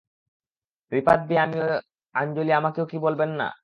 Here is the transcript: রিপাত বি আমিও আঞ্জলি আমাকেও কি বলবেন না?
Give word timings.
রিপাত 0.91 1.19
বি 1.27 1.35
আমিও 1.37 1.65
আঞ্জলি 2.15 2.51
আমাকেও 2.51 2.85
কি 2.85 2.97
বলবেন 2.99 3.31
না? 3.39 3.47